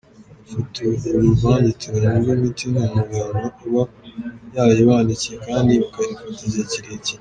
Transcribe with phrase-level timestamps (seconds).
[0.53, 3.83] “Bafata uruvangitirane rw’imiti…nta muganga uba
[4.55, 7.19] yayibandikiye kandi bakayifata igihe kirekire”.